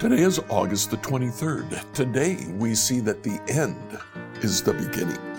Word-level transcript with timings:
Today 0.00 0.22
is 0.22 0.38
August 0.48 0.90
the 0.90 0.96
23rd. 0.96 1.92
Today 1.92 2.46
we 2.56 2.74
see 2.74 3.00
that 3.00 3.22
the 3.22 3.38
end 3.48 3.76
is 4.42 4.62
the 4.62 4.72
beginning. 4.72 5.29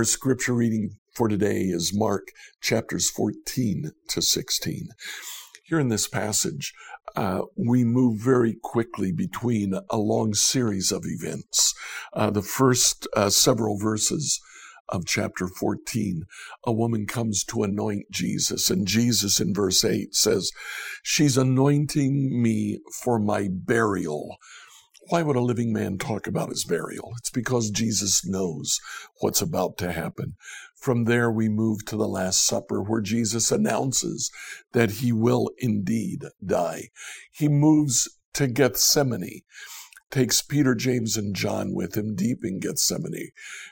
Our 0.00 0.04
scripture 0.04 0.54
reading 0.54 0.96
for 1.12 1.28
today 1.28 1.60
is 1.64 1.92
Mark 1.94 2.28
chapters 2.62 3.10
14 3.10 3.90
to 4.08 4.22
16. 4.22 4.88
Here 5.66 5.78
in 5.78 5.88
this 5.88 6.08
passage, 6.08 6.72
uh, 7.14 7.42
we 7.54 7.84
move 7.84 8.18
very 8.18 8.56
quickly 8.62 9.12
between 9.12 9.74
a 9.90 9.98
long 9.98 10.32
series 10.32 10.90
of 10.90 11.04
events. 11.04 11.74
Uh, 12.14 12.30
the 12.30 12.40
first 12.40 13.06
uh, 13.14 13.28
several 13.28 13.76
verses 13.76 14.40
of 14.88 15.04
chapter 15.04 15.46
14, 15.46 16.22
a 16.64 16.72
woman 16.72 17.06
comes 17.06 17.44
to 17.44 17.62
anoint 17.62 18.10
Jesus, 18.10 18.70
and 18.70 18.88
Jesus 18.88 19.38
in 19.38 19.52
verse 19.52 19.84
8 19.84 20.14
says, 20.14 20.50
She's 21.02 21.36
anointing 21.36 22.42
me 22.42 22.78
for 23.02 23.18
my 23.18 23.48
burial. 23.52 24.38
Why 25.10 25.22
would 25.22 25.34
a 25.34 25.40
living 25.40 25.72
man 25.72 25.98
talk 25.98 26.28
about 26.28 26.50
his 26.50 26.64
burial? 26.64 27.14
It's 27.18 27.30
because 27.30 27.72
Jesus 27.72 28.24
knows 28.24 28.78
what's 29.18 29.42
about 29.42 29.76
to 29.78 29.90
happen. 29.90 30.36
From 30.76 31.02
there, 31.02 31.28
we 31.28 31.48
move 31.48 31.84
to 31.86 31.96
the 31.96 32.06
Last 32.06 32.46
Supper, 32.46 32.80
where 32.80 33.00
Jesus 33.00 33.50
announces 33.50 34.30
that 34.72 34.92
he 34.92 35.10
will 35.10 35.50
indeed 35.58 36.26
die. 36.46 36.90
He 37.32 37.48
moves 37.48 38.08
to 38.34 38.46
Gethsemane, 38.46 39.40
takes 40.12 40.42
Peter, 40.42 40.76
James, 40.76 41.16
and 41.16 41.34
John 41.34 41.74
with 41.74 41.96
him 41.96 42.14
deep 42.14 42.44
in 42.44 42.60
Gethsemane, 42.60 43.30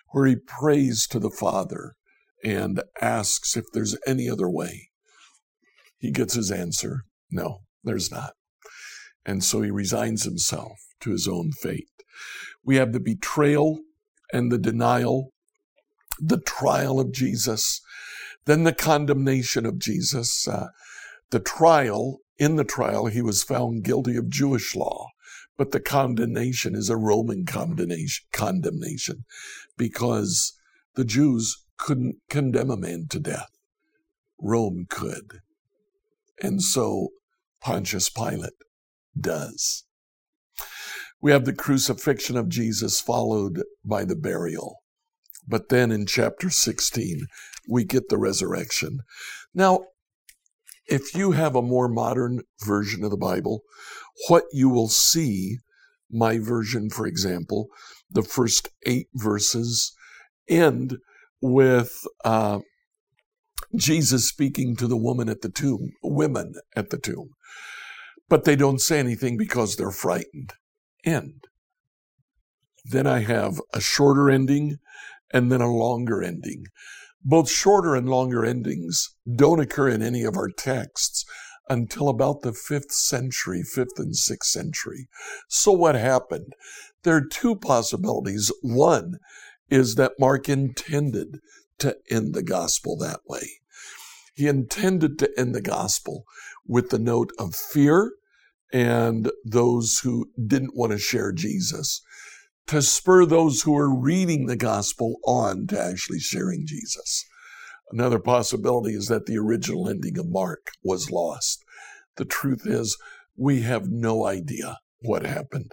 where 0.09 0.27
he 0.27 0.35
prays 0.35 1.07
to 1.07 1.21
the 1.21 1.31
Father 1.31 1.95
and 2.43 2.83
asks 3.01 3.57
if 3.57 3.67
there's 3.73 3.97
any 4.05 4.29
other 4.29 4.51
way. 4.51 4.91
He 5.99 6.11
gets 6.11 6.35
his 6.35 6.51
answer 6.51 7.05
no, 7.31 7.61
there's 7.85 8.11
not. 8.11 8.33
And 9.25 9.45
so 9.45 9.63
he 9.63 9.71
resigns 9.71 10.25
himself 10.25 10.88
to 11.01 11.11
his 11.11 11.29
own 11.29 11.53
fate. 11.53 11.89
We 12.65 12.77
have 12.77 12.93
the 12.93 13.01
betrayal 13.01 13.81
and 14.33 14.53
the 14.53 14.59
denial, 14.59 15.33
the 16.19 16.41
trial 16.41 17.01
of 17.01 17.13
Jesus, 17.13 17.81
then 18.45 18.65
the 18.65 18.73
condemnation 18.73 19.65
of 19.65 19.79
Jesus. 19.79 20.47
Uh, 20.47 20.69
the 21.31 21.41
trial, 21.41 22.19
in 22.39 22.57
the 22.57 22.65
trial, 22.65 23.07
he 23.07 23.23
was 23.23 23.43
found 23.43 23.85
guilty 23.85 24.17
of 24.17 24.31
Jewish 24.31 24.75
law, 24.75 25.09
but 25.57 25.73
the 25.73 25.81
condemnation 25.81 26.75
is 26.75 26.89
a 26.89 26.97
Roman 26.97 27.45
condemnation, 27.45 28.25
condemnation 28.33 29.25
because 29.77 30.55
the 30.95 31.05
Jews 31.05 31.65
couldn't 31.77 32.17
condemn 32.29 32.71
a 32.71 32.77
man 32.77 33.07
to 33.11 33.21
death. 33.21 33.51
Rome 34.41 34.87
could. 34.89 35.41
And 36.41 36.63
so 36.63 37.09
Pontius 37.61 38.09
Pilate 38.09 38.53
does. 39.19 39.85
We 41.21 41.33
have 41.33 41.45
the 41.45 41.53
crucifixion 41.53 42.37
of 42.37 42.49
Jesus 42.49 43.01
followed 43.01 43.63
by 43.85 44.05
the 44.05 44.17
burial. 44.17 44.77
But 45.47 45.69
then 45.69 45.91
in 45.91 46.07
chapter 46.07 46.51
16, 46.51 47.27
we 47.69 47.85
get 47.85 48.09
the 48.09 48.19
resurrection. 48.19 49.01
Now, 49.53 49.81
if 50.87 51.15
you 51.15 51.33
have 51.33 51.57
a 51.57 51.63
more 51.63 51.89
modern 51.89 52.43
version 52.65 53.03
of 53.03 53.11
the 53.11 53.17
Bible, 53.17 53.63
what 54.29 54.45
you 54.53 54.69
will 54.69 54.89
see, 54.89 55.59
my 56.11 56.39
version, 56.39 56.89
for 56.89 57.07
example, 57.07 57.69
the 58.11 58.23
first 58.23 58.69
eight 58.87 59.09
verses 59.15 59.93
end 60.49 60.99
with 61.43 61.93
uh, 62.25 62.61
Jesus 63.75 64.29
speaking 64.29 64.77
to 64.77 64.87
the 64.87 64.97
woman 64.97 65.29
at 65.29 65.43
the 65.43 65.51
tomb, 65.51 65.93
women 66.03 66.55
at 66.77 66.91
the 66.91 66.99
tomb. 66.99 67.31
But 68.29 68.45
they 68.45 68.57
don't 68.57 68.81
say 68.81 68.99
anything 68.99 69.37
because 69.37 69.77
they're 69.77 69.91
frightened 69.91 70.53
end. 71.05 71.45
Then 72.85 73.07
I 73.07 73.21
have 73.21 73.61
a 73.73 73.81
shorter 73.81 74.31
ending 74.31 74.79
and 75.33 75.53
then 75.53 75.61
a 75.61 75.73
longer 75.73 76.23
ending. 76.23 76.67
Both 77.23 77.51
shorter 77.51 77.95
and 77.95 78.09
longer 78.09 78.45
endings 78.45 79.15
don't 79.37 79.61
occur 79.61 79.89
in 79.89 80.03
any 80.03 80.23
of 80.25 80.37
our 80.37 80.49
texts 80.49 81.25
until 81.69 82.09
about 82.09 82.41
the 82.41 82.53
fifth 82.53 82.93
century, 82.93 83.63
fifth 83.63 83.99
and 83.99 84.17
sixth 84.17 84.51
century. 84.51 85.09
So 85.49 85.73
what 85.73 85.95
happened? 85.95 86.55
There 87.03 87.17
are 87.17 87.27
two 87.27 87.57
possibilities. 87.57 88.51
One 88.63 89.19
is 89.69 89.97
that 89.97 90.19
Mark 90.19 90.49
intended 90.49 91.41
to 91.79 91.97
end 92.11 92.35
the 92.35 92.43
gospel 92.43 92.97
that 92.99 93.21
way. 93.27 93.61
He 94.35 94.47
intended 94.47 95.19
to 95.19 95.31
end 95.39 95.55
the 95.55 95.61
gospel 95.61 96.25
with 96.67 96.91
the 96.91 96.99
note 96.99 97.33
of 97.39 97.55
fear 97.55 98.13
and 98.73 99.31
those 99.45 100.01
who 100.01 100.31
didn't 100.47 100.77
want 100.77 100.93
to 100.93 100.99
share 100.99 101.33
Jesus 101.33 102.03
to 102.67 102.83
spur 102.83 103.25
those 103.25 103.63
who 103.63 103.77
are 103.77 103.95
reading 103.95 104.47
the 104.47 104.57
gospel 104.57 105.17
on 105.25 105.67
to 105.67 105.81
actually 105.81 106.21
sharing 106.21 106.67
Jesus. 106.67 107.25
Another 107.91 108.19
possibility 108.19 108.95
is 108.95 109.09
that 109.09 109.25
the 109.25 109.39
original 109.39 109.89
ending 109.89 110.19
of 110.19 110.29
Mark 110.29 110.73
was 110.85 111.11
lost. 111.11 111.65
The 112.17 112.27
truth 112.27 112.67
is, 112.67 112.99
we 113.37 113.63
have 113.63 113.89
no 113.89 114.27
idea 114.27 114.79
what 115.01 115.25
happened. 115.25 115.73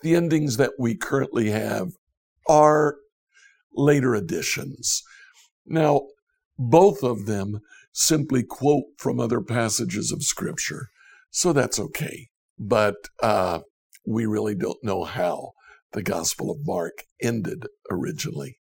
The 0.00 0.16
endings 0.16 0.56
that 0.56 0.72
we 0.78 0.96
currently 0.96 1.50
have 1.50 1.90
are 2.48 2.96
later 3.74 4.14
additions. 4.14 5.02
Now, 5.66 6.06
both 6.58 7.02
of 7.02 7.26
them 7.26 7.60
simply 7.92 8.42
quote 8.42 8.84
from 8.96 9.20
other 9.20 9.42
passages 9.42 10.10
of 10.10 10.22
Scripture, 10.22 10.88
so 11.30 11.52
that's 11.52 11.78
okay 11.78 12.29
but 12.60 12.96
uh, 13.22 13.60
we 14.06 14.26
really 14.26 14.54
don't 14.54 14.84
know 14.84 15.04
how 15.04 15.52
the 15.92 16.02
Gospel 16.02 16.50
of 16.50 16.58
Mark 16.64 17.04
ended 17.20 17.64
originally. 17.90 18.58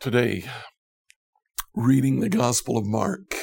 Today, 0.00 0.44
reading 1.74 2.20
the 2.20 2.30
Gospel 2.30 2.78
of 2.78 2.86
Mark, 2.86 3.34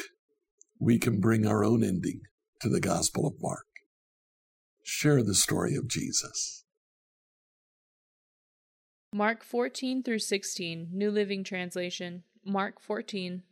we 0.79 0.97
can 0.97 1.19
bring 1.19 1.45
our 1.45 1.63
own 1.63 1.83
ending 1.83 2.22
to 2.62 2.69
the 2.69 2.81
Gospel 2.81 3.28
of 3.28 3.35
Mark. 3.39 3.67
Share 4.81 5.22
the 5.22 5.35
story 5.35 5.75
of 5.75 5.88
Jesus. 5.88 6.66
Mark 9.13 9.44
14 9.44 10.01
through 10.01 10.19
16, 10.19 10.89
New 10.91 11.12
Living 11.12 11.44
Translation. 11.44 12.23
Mark 12.44 12.81
14. 12.81 13.44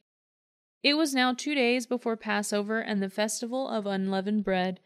It 0.81 0.95
was 0.95 1.13
now 1.13 1.33
two 1.33 1.53
days 1.53 1.85
before 1.85 2.17
Passover 2.17 2.79
and 2.79 3.03
the 3.03 3.09
festival 3.09 3.69
of 3.69 3.85
unleavened 3.85 4.43
bread. 4.43 4.79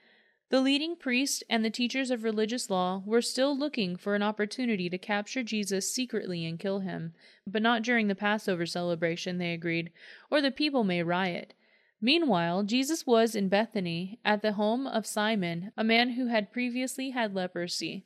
The 0.49 0.61
leading 0.61 0.95
priests 0.95 1.43
and 1.49 1.65
the 1.65 1.71
teachers 1.71 2.11
of 2.11 2.23
religious 2.23 2.69
law 2.69 3.01
were 3.05 3.21
still 3.21 3.57
looking 3.57 3.95
for 3.95 4.13
an 4.13 4.21
opportunity 4.21 4.89
to 4.89 4.97
capture 4.97 5.41
Jesus 5.41 5.91
secretly 5.91 6.45
and 6.45 6.59
kill 6.59 6.79
him, 6.79 7.13
but 7.47 7.63
not 7.63 7.81
during 7.81 8.07
the 8.07 8.15
Passover 8.15 8.65
celebration, 8.67 9.39
they 9.39 9.53
agreed, 9.53 9.91
or 10.29 10.41
the 10.41 10.51
people 10.51 10.83
may 10.83 11.01
riot. 11.01 11.55
Meanwhile, 11.99 12.63
Jesus 12.63 13.07
was 13.07 13.35
in 13.35 13.49
Bethany 13.49 14.19
at 14.23 14.43
the 14.43 14.53
home 14.53 14.85
of 14.85 15.07
Simon, 15.07 15.71
a 15.75 15.83
man 15.83 16.11
who 16.11 16.27
had 16.27 16.51
previously 16.51 17.09
had 17.09 17.33
leprosy. 17.33 18.05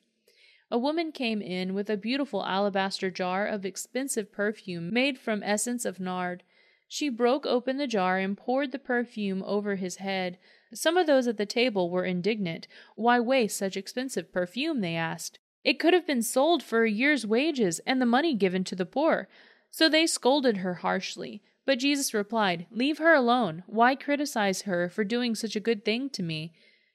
A 0.71 0.77
woman 0.77 1.11
came 1.11 1.41
in 1.41 1.73
with 1.73 1.89
a 1.89 1.97
beautiful 1.97 2.45
alabaster 2.45 3.11
jar 3.11 3.47
of 3.47 3.66
expensive 3.66 4.31
perfume 4.31 4.94
made 4.94 5.17
from 5.17 5.44
essence 5.44 5.83
of 5.83 6.00
nard. 6.00 6.44
She 6.91 7.07
broke 7.07 7.45
open 7.45 7.77
the 7.77 7.86
jar 7.86 8.18
and 8.18 8.36
poured 8.36 8.71
the 8.71 8.80
perfume 8.80 9.44
over 9.45 9.75
his 9.75 9.97
head. 9.97 10.39
Some 10.74 10.97
of 10.97 11.06
those 11.06 11.27
at 11.27 11.38
the 11.38 11.45
table 11.45 11.91
were 11.91 12.03
indignant. 12.03 12.68
Why 12.95 13.19
waste 13.19 13.57
such 13.57 13.77
expensive 13.77 14.33
perfume? 14.33 14.81
they 14.81 14.95
asked. 14.95 15.38
It 15.63 15.77
could 15.77 15.94
have 15.94 16.07
been 16.07 16.24
sold 16.24 16.63
for 16.63 16.83
a 16.83 16.89
year's 16.89 17.27
wages 17.27 17.80
and 17.86 18.01
the 18.01 18.07
money 18.07 18.33
given 18.33 18.63
to 18.63 18.75
the 18.75 18.88
poor. 18.88 19.30
So 19.69 19.88
they 19.88 20.07
scolded 20.07 20.57
her 20.57 20.75
harshly. 20.75 21.44
But 21.63 21.77
Jesus 21.77 22.12
replied, 22.12 22.65
Leave 22.71 22.97
her 22.97 23.13
alone. 23.13 23.63
Why 23.68 23.94
criticize 23.94 24.63
her 24.63 24.89
for 24.89 25.03
doing 25.03 25.35
such 25.35 25.56
a 25.56 25.59
good 25.59 25.85
thing 25.85 26.09
to 26.09 26.24
me? 26.24 26.53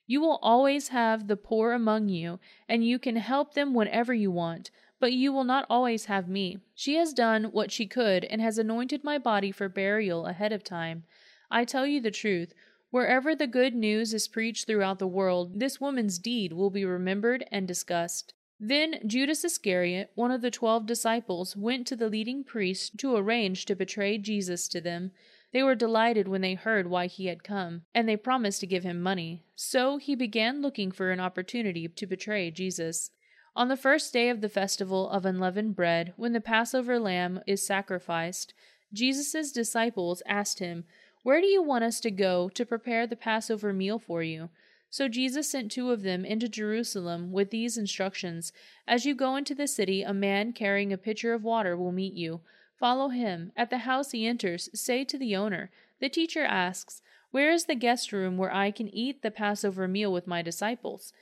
You 0.09 0.21
will 0.21 0.41
always 0.43 0.89
have 0.89 1.29
the 1.29 1.37
poor 1.37 1.73
among 1.73 2.09
you, 2.09 2.41
and 2.69 2.85
you 2.85 2.99
can 2.99 3.15
help 3.15 3.55
them 3.55 3.73
whenever 3.73 4.13
you 4.13 4.33
want, 4.33 4.73
but 5.01 5.13
you 5.13 5.33
will 5.33 5.45
not 5.45 5.67
always 5.69 6.07
have 6.07 6.29
me. 6.29 6.59
She 6.75 6.97
has 6.97 7.13
done 7.13 7.45
what 7.45 7.71
she 7.71 7.87
could 7.87 8.25
and 8.25 8.41
has 8.41 8.59
anointed 8.59 9.05
my 9.05 9.19
body 9.19 9.51
for 9.51 9.69
burial 9.69 10.27
ahead 10.27 10.53
of 10.53 10.65
time. 10.65 11.05
I 11.51 11.65
tell 11.65 11.87
you 11.87 12.01
the 12.01 12.11
truth. 12.11 12.53
Wherever 12.91 13.35
the 13.35 13.47
good 13.47 13.75
news 13.75 14.15
is 14.15 14.29
preached 14.29 14.67
throughout 14.67 15.01
the 15.01 15.07
world, 15.07 15.59
this 15.59 15.81
woman's 15.81 16.19
deed 16.19 16.53
will 16.53 16.71
be 16.71 16.85
remembered 16.85 17.45
and 17.51 17.67
discussed. 17.67 18.35
Then 18.61 19.01
Judas 19.05 19.45
Iscariot, 19.45 20.13
one 20.15 20.31
of 20.31 20.41
the 20.41 20.51
twelve 20.51 20.87
disciples, 20.87 21.57
went 21.57 21.89
to 21.89 21.97
the 21.97 22.09
leading 22.09 22.45
priests 22.45 22.91
to 22.99 23.17
arrange 23.17 23.65
to 23.65 23.75
betray 23.75 24.17
Jesus 24.17 24.69
to 24.69 24.81
them. 24.81 25.11
They 25.53 25.63
were 25.63 25.75
delighted 25.75 26.29
when 26.29 26.41
they 26.41 26.55
heard 26.55 26.89
why 26.89 27.07
he 27.07 27.27
had 27.27 27.45
come, 27.45 27.83
and 27.95 28.09
they 28.09 28.17
promised 28.17 28.61
to 28.61 28.67
give 28.67 28.85
him 28.85 29.03
money. 29.03 29.45
So 29.57 29.99
he 29.99 30.15
began 30.15 30.63
looking 30.63 30.93
for 30.93 31.11
an 31.11 31.21
opportunity 31.21 31.89
to 31.89 32.07
betray 32.07 32.51
Jesus. 32.53 33.11
On 33.57 33.69
the 33.69 33.77
first 33.77 34.13
day 34.13 34.31
of 34.31 34.41
the 34.41 34.49
festival 34.49 35.09
of 35.09 35.25
unleavened 35.25 35.77
bread, 35.77 36.13
when 36.17 36.33
the 36.33 36.41
Passover 36.41 36.99
lamb 36.99 37.41
is 37.47 37.65
sacrificed, 37.65 38.53
Jesus' 38.93 39.53
disciples 39.53 40.25
asked 40.27 40.59
him, 40.59 40.85
Where 41.23 41.41
do 41.41 41.47
you 41.47 41.63
want 41.63 41.85
us 41.85 42.01
to 42.01 42.11
go 42.11 42.49
to 42.49 42.67
prepare 42.67 43.07
the 43.07 43.15
Passover 43.15 43.73
meal 43.73 44.01
for 44.01 44.25
you? 44.25 44.51
So 44.91 45.07
Jesus 45.07 45.51
sent 45.51 45.71
two 45.71 45.93
of 45.93 46.03
them 46.03 46.25
into 46.25 46.49
Jerusalem 46.49 47.31
with 47.31 47.51
these 47.51 47.79
instructions 47.79 48.53
As 48.89 49.07
you 49.07 49.15
go 49.15 49.37
into 49.37 49.55
the 49.55 49.69
city, 49.69 50.03
a 50.03 50.13
man 50.13 50.53
carrying 50.53 50.93
a 50.93 50.99
pitcher 50.99 51.33
of 51.33 51.45
water 51.45 51.77
will 51.77 51.93
meet 51.93 52.15
you. 52.15 52.41
Follow 52.77 53.09
him. 53.09 53.53
At 53.57 53.71
the 53.71 53.79
house 53.79 54.11
he 54.11 54.27
enters, 54.27 54.69
say 54.75 55.05
to 55.05 55.17
the 55.17 55.37
owner, 55.37 55.71
The 56.01 56.09
teacher 56.09 56.45
asks, 56.45 57.03
Where 57.31 57.53
is 57.53 57.67
the 57.67 57.77
guest 57.77 58.13
room 58.13 58.37
where 58.37 58.53
I 58.53 58.73
can 58.73 58.89
eat 58.89 59.23
the 59.23 59.31
Passover 59.31 59.87
meal 59.87 60.13
with 60.13 60.27
my 60.27 60.43
disciples? 60.43 61.13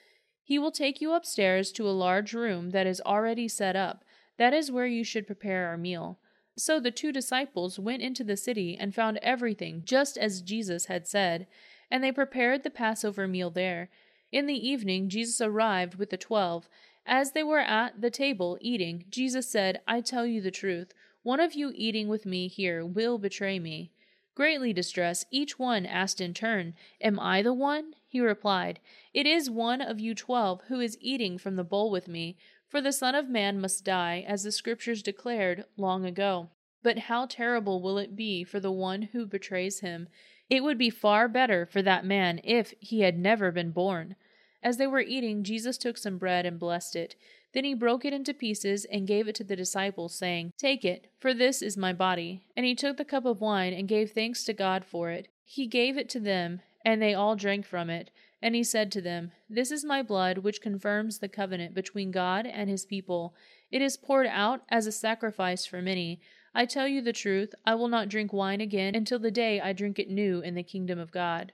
He 0.42 0.58
will 0.58 0.72
take 0.72 1.00
you 1.00 1.12
upstairs 1.12 1.72
to 1.72 1.88
a 1.88 1.90
large 1.90 2.34
room 2.34 2.70
that 2.70 2.86
is 2.86 3.00
already 3.00 3.48
set 3.48 3.76
up. 3.76 4.04
That 4.38 4.52
is 4.52 4.72
where 4.72 4.86
you 4.86 5.04
should 5.04 5.26
prepare 5.26 5.68
our 5.68 5.76
meal. 5.76 6.18
So 6.56 6.80
the 6.80 6.90
two 6.90 7.12
disciples 7.12 7.78
went 7.78 8.02
into 8.02 8.24
the 8.24 8.36
city 8.36 8.76
and 8.78 8.94
found 8.94 9.18
everything 9.22 9.82
just 9.84 10.18
as 10.18 10.42
Jesus 10.42 10.86
had 10.86 11.06
said, 11.06 11.46
and 11.90 12.02
they 12.02 12.12
prepared 12.12 12.62
the 12.62 12.70
Passover 12.70 13.26
meal 13.26 13.50
there. 13.50 13.88
In 14.30 14.46
the 14.46 14.68
evening, 14.68 15.08
Jesus 15.08 15.40
arrived 15.40 15.94
with 15.94 16.10
the 16.10 16.16
twelve. 16.16 16.68
As 17.06 17.32
they 17.32 17.42
were 17.42 17.60
at 17.60 18.00
the 18.00 18.10
table 18.10 18.58
eating, 18.60 19.04
Jesus 19.08 19.50
said, 19.50 19.80
I 19.86 20.00
tell 20.00 20.26
you 20.26 20.40
the 20.40 20.50
truth. 20.50 20.92
One 21.22 21.40
of 21.40 21.54
you 21.54 21.72
eating 21.74 22.08
with 22.08 22.26
me 22.26 22.48
here 22.48 22.84
will 22.84 23.18
betray 23.18 23.58
me. 23.58 23.92
Greatly 24.34 24.72
distressed, 24.72 25.26
each 25.30 25.58
one 25.58 25.84
asked 25.84 26.20
in 26.20 26.34
turn, 26.34 26.74
Am 27.00 27.20
I 27.20 27.42
the 27.42 27.54
one? 27.54 27.94
He 28.12 28.20
replied, 28.20 28.78
It 29.14 29.26
is 29.26 29.48
one 29.48 29.80
of 29.80 29.98
you 29.98 30.14
twelve 30.14 30.60
who 30.68 30.80
is 30.80 30.98
eating 31.00 31.38
from 31.38 31.56
the 31.56 31.64
bowl 31.64 31.90
with 31.90 32.08
me. 32.08 32.36
For 32.68 32.82
the 32.82 32.92
Son 32.92 33.14
of 33.14 33.30
Man 33.30 33.58
must 33.58 33.86
die, 33.86 34.22
as 34.28 34.42
the 34.42 34.52
Scriptures 34.52 35.02
declared 35.02 35.64
long 35.78 36.04
ago. 36.04 36.50
But 36.82 36.98
how 37.08 37.24
terrible 37.24 37.80
will 37.80 37.96
it 37.96 38.14
be 38.14 38.44
for 38.44 38.60
the 38.60 38.70
one 38.70 39.00
who 39.00 39.24
betrays 39.24 39.80
him? 39.80 40.10
It 40.50 40.62
would 40.62 40.76
be 40.76 40.90
far 40.90 41.26
better 41.26 41.64
for 41.64 41.80
that 41.80 42.04
man 42.04 42.42
if 42.44 42.74
he 42.80 43.00
had 43.00 43.18
never 43.18 43.50
been 43.50 43.70
born. 43.70 44.16
As 44.62 44.76
they 44.76 44.86
were 44.86 45.00
eating, 45.00 45.42
Jesus 45.42 45.78
took 45.78 45.96
some 45.96 46.18
bread 46.18 46.44
and 46.44 46.58
blessed 46.58 46.94
it. 46.94 47.16
Then 47.54 47.64
he 47.64 47.72
broke 47.72 48.04
it 48.04 48.12
into 48.12 48.34
pieces 48.34 48.84
and 48.84 49.06
gave 49.06 49.26
it 49.26 49.34
to 49.36 49.44
the 49.44 49.56
disciples, 49.56 50.14
saying, 50.14 50.52
Take 50.58 50.84
it, 50.84 51.10
for 51.18 51.32
this 51.32 51.62
is 51.62 51.78
my 51.78 51.94
body. 51.94 52.44
And 52.54 52.66
he 52.66 52.74
took 52.74 52.98
the 52.98 53.06
cup 53.06 53.24
of 53.24 53.40
wine 53.40 53.72
and 53.72 53.88
gave 53.88 54.10
thanks 54.10 54.44
to 54.44 54.52
God 54.52 54.84
for 54.84 55.08
it. 55.10 55.28
He 55.46 55.66
gave 55.66 55.96
it 55.96 56.10
to 56.10 56.20
them, 56.20 56.60
and 56.84 57.00
they 57.00 57.14
all 57.14 57.36
drank 57.36 57.66
from 57.66 57.90
it. 57.90 58.10
And 58.40 58.54
he 58.54 58.64
said 58.64 58.90
to 58.92 59.00
them, 59.00 59.32
This 59.48 59.70
is 59.70 59.84
my 59.84 60.02
blood, 60.02 60.38
which 60.38 60.60
confirms 60.60 61.18
the 61.18 61.28
covenant 61.28 61.74
between 61.74 62.10
God 62.10 62.46
and 62.46 62.68
his 62.68 62.84
people. 62.84 63.34
It 63.70 63.80
is 63.80 63.96
poured 63.96 64.26
out 64.26 64.62
as 64.68 64.86
a 64.86 64.92
sacrifice 64.92 65.64
for 65.64 65.80
many. 65.80 66.20
I 66.54 66.66
tell 66.66 66.88
you 66.88 67.00
the 67.00 67.12
truth, 67.12 67.54
I 67.64 67.74
will 67.76 67.88
not 67.88 68.08
drink 68.08 68.32
wine 68.32 68.60
again 68.60 68.94
until 68.94 69.18
the 69.18 69.30
day 69.30 69.60
I 69.60 69.72
drink 69.72 69.98
it 69.98 70.10
new 70.10 70.40
in 70.40 70.54
the 70.54 70.62
kingdom 70.62 70.98
of 70.98 71.12
God. 71.12 71.52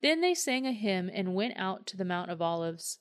Then 0.00 0.20
they 0.20 0.34
sang 0.34 0.66
a 0.66 0.72
hymn 0.72 1.10
and 1.12 1.34
went 1.34 1.56
out 1.56 1.86
to 1.88 1.96
the 1.96 2.04
Mount 2.04 2.30
of 2.30 2.42
Olives. 2.42 2.98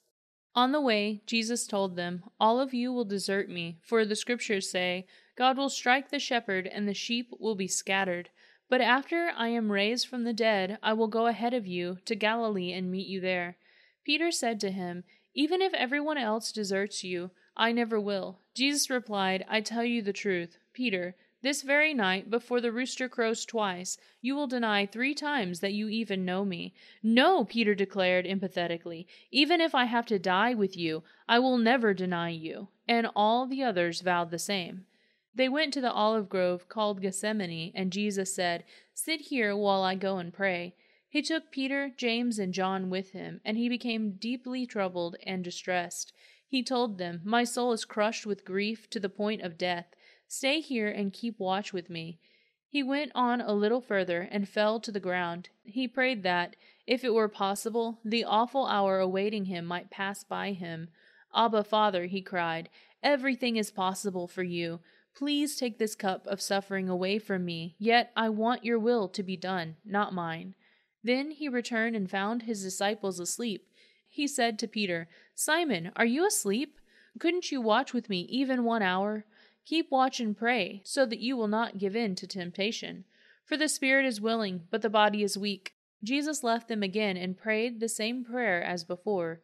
On 0.53 0.73
the 0.73 0.81
way, 0.81 1.21
Jesus 1.25 1.65
told 1.65 1.95
them, 1.95 2.23
All 2.39 2.59
of 2.59 2.73
you 2.73 2.91
will 2.91 3.05
desert 3.05 3.49
me, 3.49 3.79
for 3.81 4.05
the 4.05 4.15
scriptures 4.15 4.69
say, 4.69 5.07
God 5.37 5.57
will 5.57 5.69
strike 5.69 6.09
the 6.11 6.19
shepherd, 6.19 6.67
and 6.67 6.87
the 6.87 6.93
sheep 6.93 7.31
will 7.39 7.55
be 7.55 7.67
scattered. 7.67 8.29
But 8.71 8.79
after 8.79 9.33
I 9.35 9.49
am 9.49 9.69
raised 9.69 10.07
from 10.07 10.23
the 10.23 10.31
dead, 10.31 10.77
I 10.81 10.93
will 10.93 11.09
go 11.09 11.27
ahead 11.27 11.53
of 11.53 11.67
you 11.67 11.97
to 12.05 12.15
Galilee 12.15 12.71
and 12.71 12.89
meet 12.89 13.05
you 13.05 13.19
there. 13.19 13.57
Peter 14.05 14.31
said 14.31 14.61
to 14.61 14.71
him, 14.71 15.03
Even 15.33 15.61
if 15.61 15.73
everyone 15.73 16.17
else 16.17 16.53
deserts 16.53 17.03
you, 17.03 17.31
I 17.57 17.73
never 17.73 17.99
will. 17.99 18.39
Jesus 18.53 18.89
replied, 18.89 19.43
I 19.49 19.59
tell 19.59 19.83
you 19.83 20.01
the 20.01 20.13
truth, 20.13 20.57
Peter. 20.71 21.17
This 21.41 21.63
very 21.63 21.93
night, 21.93 22.29
before 22.29 22.61
the 22.61 22.71
rooster 22.71 23.09
crows 23.09 23.43
twice, 23.43 23.97
you 24.21 24.35
will 24.35 24.47
deny 24.47 24.85
three 24.85 25.15
times 25.15 25.59
that 25.59 25.73
you 25.73 25.89
even 25.89 26.23
know 26.23 26.45
me. 26.45 26.73
No, 27.03 27.43
Peter 27.43 27.75
declared 27.75 28.25
emphatically. 28.25 29.05
Even 29.31 29.59
if 29.59 29.75
I 29.75 29.83
have 29.83 30.05
to 30.05 30.17
die 30.17 30.53
with 30.53 30.77
you, 30.77 31.03
I 31.27 31.39
will 31.39 31.57
never 31.57 31.93
deny 31.93 32.29
you. 32.29 32.69
And 32.87 33.09
all 33.17 33.47
the 33.47 33.63
others 33.63 33.99
vowed 33.99 34.31
the 34.31 34.39
same. 34.39 34.85
They 35.33 35.47
went 35.47 35.73
to 35.73 35.81
the 35.81 35.91
olive 35.91 36.27
grove 36.27 36.67
called 36.67 37.01
Gethsemane, 37.01 37.71
and 37.73 37.91
Jesus 37.91 38.35
said, 38.35 38.65
Sit 38.93 39.21
here 39.21 39.55
while 39.55 39.81
I 39.81 39.95
go 39.95 40.17
and 40.17 40.33
pray. 40.33 40.75
He 41.07 41.21
took 41.21 41.51
Peter, 41.51 41.91
James, 41.95 42.39
and 42.39 42.53
John 42.53 42.89
with 42.89 43.11
him, 43.11 43.41
and 43.43 43.57
he 43.57 43.69
became 43.69 44.13
deeply 44.13 44.65
troubled 44.65 45.15
and 45.25 45.43
distressed. 45.43 46.13
He 46.47 46.63
told 46.63 46.97
them, 46.97 47.21
My 47.23 47.43
soul 47.45 47.71
is 47.71 47.85
crushed 47.85 48.25
with 48.25 48.45
grief 48.45 48.89
to 48.89 48.99
the 48.99 49.09
point 49.09 49.41
of 49.41 49.57
death. 49.57 49.87
Stay 50.27 50.59
here 50.59 50.89
and 50.89 51.13
keep 51.13 51.39
watch 51.39 51.71
with 51.71 51.89
me. 51.89 52.19
He 52.67 52.83
went 52.83 53.11
on 53.13 53.41
a 53.41 53.53
little 53.53 53.81
further 53.81 54.21
and 54.21 54.47
fell 54.47 54.79
to 54.79 54.91
the 54.91 54.99
ground. 54.99 55.49
He 55.63 55.87
prayed 55.87 56.23
that, 56.23 56.55
if 56.87 57.03
it 57.03 57.13
were 57.13 57.27
possible, 57.27 57.99
the 58.03 58.23
awful 58.23 58.65
hour 58.65 58.99
awaiting 58.99 59.45
him 59.45 59.65
might 59.65 59.89
pass 59.89 60.23
by 60.23 60.51
him. 60.53 60.89
Abba, 61.35 61.63
Father, 61.63 62.05
he 62.05 62.21
cried, 62.21 62.69
everything 63.03 63.57
is 63.57 63.71
possible 63.71 64.27
for 64.27 64.43
you. 64.43 64.79
Please 65.15 65.55
take 65.55 65.77
this 65.77 65.95
cup 65.95 66.25
of 66.27 66.41
suffering 66.41 66.89
away 66.89 67.19
from 67.19 67.45
me, 67.45 67.75
yet 67.77 68.11
I 68.15 68.29
want 68.29 68.65
your 68.65 68.79
will 68.79 69.07
to 69.09 69.23
be 69.23 69.37
done, 69.37 69.75
not 69.85 70.13
mine. 70.13 70.55
Then 71.03 71.31
he 71.31 71.49
returned 71.49 71.95
and 71.95 72.09
found 72.09 72.43
his 72.43 72.63
disciples 72.63 73.19
asleep. 73.19 73.67
He 74.07 74.27
said 74.27 74.57
to 74.59 74.67
Peter, 74.67 75.07
Simon, 75.35 75.91
are 75.95 76.05
you 76.05 76.25
asleep? 76.25 76.79
Couldn't 77.19 77.51
you 77.51 77.61
watch 77.61 77.93
with 77.93 78.09
me 78.09 78.21
even 78.29 78.63
one 78.63 78.81
hour? 78.81 79.25
Keep 79.65 79.91
watch 79.91 80.19
and 80.19 80.35
pray, 80.35 80.81
so 80.83 81.05
that 81.05 81.19
you 81.19 81.37
will 81.37 81.47
not 81.47 81.77
give 81.77 81.95
in 81.95 82.15
to 82.15 82.27
temptation. 82.27 83.05
For 83.45 83.57
the 83.57 83.69
spirit 83.69 84.05
is 84.05 84.21
willing, 84.21 84.63
but 84.71 84.81
the 84.81 84.89
body 84.89 85.23
is 85.23 85.37
weak. 85.37 85.73
Jesus 86.03 86.43
left 86.43 86.67
them 86.67 86.81
again 86.81 87.15
and 87.17 87.37
prayed 87.37 87.79
the 87.79 87.89
same 87.89 88.23
prayer 88.23 88.63
as 88.63 88.83
before. 88.83 89.41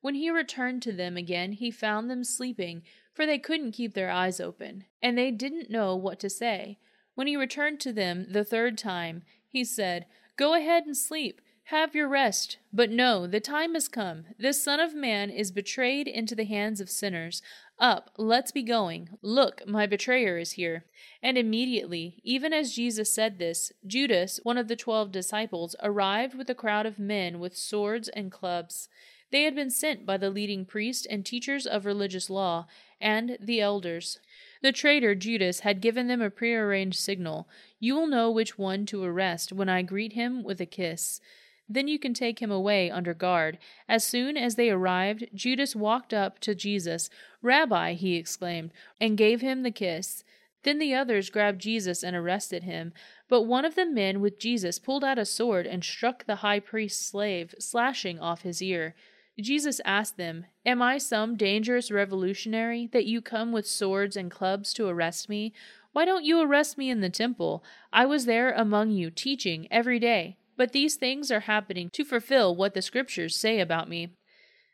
When 0.00 0.14
he 0.14 0.30
returned 0.30 0.82
to 0.82 0.92
them 0.92 1.16
again, 1.16 1.52
he 1.52 1.70
found 1.70 2.10
them 2.10 2.24
sleeping, 2.24 2.82
for 3.12 3.26
they 3.26 3.38
couldn't 3.38 3.72
keep 3.72 3.94
their 3.94 4.10
eyes 4.10 4.40
open, 4.40 4.84
and 5.02 5.16
they 5.16 5.30
didn't 5.30 5.70
know 5.70 5.94
what 5.94 6.18
to 6.20 6.30
say. 6.30 6.78
When 7.14 7.26
he 7.26 7.36
returned 7.36 7.80
to 7.80 7.92
them 7.92 8.26
the 8.30 8.44
third 8.44 8.78
time, 8.78 9.22
he 9.46 9.64
said, 9.64 10.06
Go 10.36 10.54
ahead 10.54 10.86
and 10.86 10.96
sleep. 10.96 11.42
Have 11.64 11.94
your 11.94 12.08
rest. 12.08 12.58
But 12.72 12.90
no, 12.90 13.26
the 13.26 13.38
time 13.38 13.74
has 13.74 13.86
come. 13.86 14.24
The 14.38 14.52
Son 14.52 14.80
of 14.80 14.94
Man 14.94 15.30
is 15.30 15.52
betrayed 15.52 16.08
into 16.08 16.34
the 16.34 16.44
hands 16.44 16.80
of 16.80 16.90
sinners. 16.90 17.42
Up, 17.78 18.10
let's 18.16 18.50
be 18.50 18.62
going. 18.62 19.10
Look, 19.22 19.62
my 19.68 19.86
betrayer 19.86 20.36
is 20.36 20.52
here. 20.52 20.84
And 21.22 21.38
immediately, 21.38 22.20
even 22.24 22.52
as 22.52 22.74
Jesus 22.74 23.14
said 23.14 23.38
this, 23.38 23.70
Judas, 23.86 24.40
one 24.42 24.58
of 24.58 24.66
the 24.66 24.74
twelve 24.74 25.12
disciples, 25.12 25.76
arrived 25.82 26.34
with 26.34 26.50
a 26.50 26.56
crowd 26.56 26.86
of 26.86 26.98
men 26.98 27.38
with 27.38 27.56
swords 27.56 28.08
and 28.08 28.32
clubs. 28.32 28.88
They 29.30 29.44
had 29.44 29.54
been 29.54 29.70
sent 29.70 30.04
by 30.04 30.16
the 30.16 30.30
leading 30.30 30.64
priests 30.64 31.06
and 31.06 31.24
teachers 31.24 31.66
of 31.66 31.86
religious 31.86 32.28
law 32.28 32.66
and 33.00 33.38
the 33.40 33.60
elders. 33.60 34.18
The 34.62 34.72
traitor 34.72 35.14
Judas 35.14 35.60
had 35.60 35.80
given 35.80 36.08
them 36.08 36.20
a 36.20 36.30
prearranged 36.30 36.98
signal. 36.98 37.48
You 37.78 37.94
will 37.94 38.06
know 38.06 38.30
which 38.30 38.58
one 38.58 38.86
to 38.86 39.04
arrest 39.04 39.52
when 39.52 39.68
I 39.68 39.82
greet 39.82 40.12
him 40.14 40.42
with 40.42 40.60
a 40.60 40.66
kiss. 40.66 41.20
Then 41.68 41.86
you 41.86 42.00
can 42.00 42.12
take 42.12 42.42
him 42.42 42.50
away 42.50 42.90
under 42.90 43.14
guard. 43.14 43.58
As 43.88 44.04
soon 44.04 44.36
as 44.36 44.56
they 44.56 44.70
arrived, 44.70 45.28
Judas 45.32 45.76
walked 45.76 46.12
up 46.12 46.40
to 46.40 46.54
Jesus. 46.54 47.08
Rabbi, 47.42 47.92
he 47.92 48.16
exclaimed, 48.16 48.72
and 49.00 49.16
gave 49.16 49.40
him 49.40 49.62
the 49.62 49.70
kiss. 49.70 50.24
Then 50.64 50.80
the 50.80 50.94
others 50.94 51.30
grabbed 51.30 51.60
Jesus 51.60 52.02
and 52.02 52.16
arrested 52.16 52.64
him. 52.64 52.92
But 53.28 53.42
one 53.42 53.64
of 53.64 53.76
the 53.76 53.86
men 53.86 54.20
with 54.20 54.40
Jesus 54.40 54.80
pulled 54.80 55.04
out 55.04 55.18
a 55.18 55.24
sword 55.24 55.66
and 55.66 55.84
struck 55.84 56.26
the 56.26 56.36
high 56.36 56.58
priest's 56.58 57.06
slave, 57.06 57.54
slashing 57.60 58.18
off 58.18 58.42
his 58.42 58.60
ear. 58.60 58.96
Jesus 59.40 59.80
asked 59.84 60.16
them, 60.16 60.46
Am 60.66 60.82
I 60.82 60.98
some 60.98 61.36
dangerous 61.36 61.90
revolutionary 61.90 62.88
that 62.92 63.06
you 63.06 63.20
come 63.20 63.52
with 63.52 63.66
swords 63.66 64.16
and 64.16 64.30
clubs 64.30 64.72
to 64.74 64.88
arrest 64.88 65.28
me? 65.28 65.52
Why 65.92 66.04
don't 66.04 66.24
you 66.24 66.40
arrest 66.40 66.78
me 66.78 66.90
in 66.90 67.00
the 67.00 67.10
temple? 67.10 67.64
I 67.92 68.06
was 68.06 68.26
there 68.26 68.52
among 68.52 68.90
you, 68.90 69.10
teaching 69.10 69.66
every 69.70 69.98
day. 69.98 70.36
But 70.56 70.72
these 70.72 70.96
things 70.96 71.30
are 71.30 71.40
happening 71.40 71.90
to 71.90 72.04
fulfill 72.04 72.54
what 72.54 72.74
the 72.74 72.82
Scriptures 72.82 73.34
say 73.36 73.60
about 73.60 73.88
me. 73.88 74.10